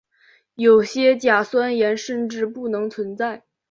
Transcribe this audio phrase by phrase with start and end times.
[0.55, 3.43] 有些甲酸盐甚至不能存在。